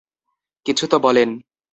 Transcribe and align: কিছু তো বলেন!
কিছু 0.65 0.85
তো 0.87 0.97
বলেন! 0.99 1.29